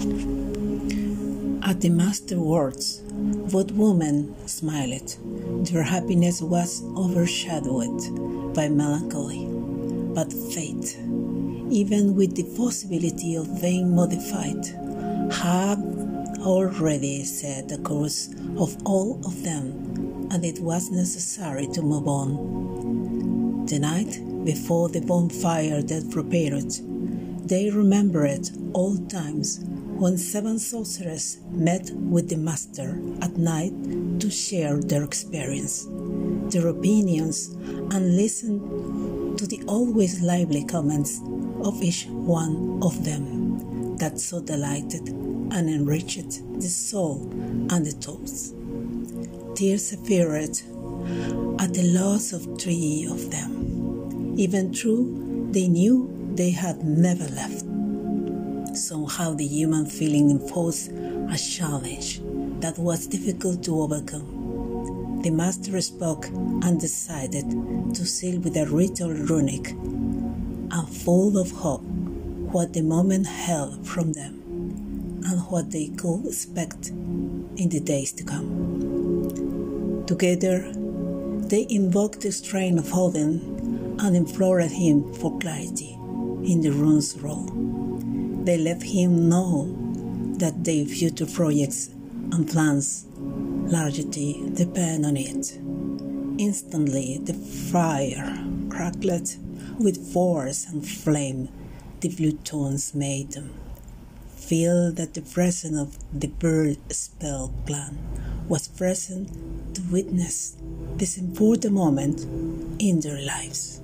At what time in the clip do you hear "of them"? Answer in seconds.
19.26-20.28, 42.82-43.94, 53.10-54.34